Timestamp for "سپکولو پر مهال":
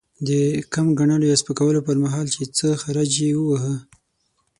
1.41-2.27